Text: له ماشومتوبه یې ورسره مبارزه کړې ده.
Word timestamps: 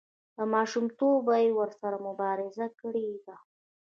له 0.37 0.43
ماشومتوبه 0.53 1.33
یې 1.43 1.51
ورسره 1.59 1.95
مبارزه 2.07 2.67
کړې 2.79 3.07
ده. 3.25 3.35